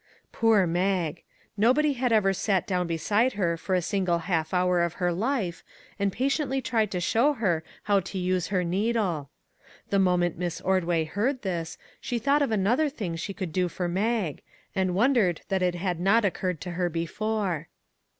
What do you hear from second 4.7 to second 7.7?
of her life and patiently tried to show her